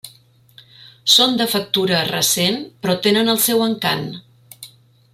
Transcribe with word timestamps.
Són 1.15 1.35
de 1.41 1.47
factura 1.51 1.99
recent 2.09 2.59
però 2.87 2.99
tenen 3.07 3.33
el 3.37 3.41
seu 3.47 3.63
encant. 3.71 4.07